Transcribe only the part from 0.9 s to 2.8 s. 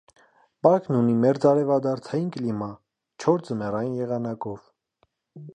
ունի մերձարևադարձային կլիմա՝